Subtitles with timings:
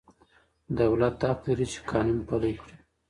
[0.79, 2.75] دولت حق لري چي قانون پلي کړي.